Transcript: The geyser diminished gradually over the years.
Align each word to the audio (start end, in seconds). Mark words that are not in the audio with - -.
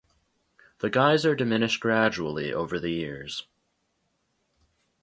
The 0.79 0.89
geyser 0.89 1.35
diminished 1.35 1.79
gradually 1.79 2.51
over 2.51 2.79
the 2.79 2.89
years. 2.89 3.45